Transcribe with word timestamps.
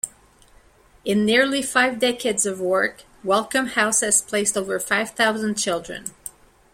In 1.05 1.25
nearly 1.25 1.61
five 1.61 1.99
decades 1.99 2.47
of 2.47 2.59
work, 2.59 3.03
Welcome 3.23 3.67
House 3.67 3.99
has 3.99 4.19
placed 4.19 4.57
over 4.57 4.79
five 4.79 5.11
thousand 5.11 5.57
children. 5.59 6.05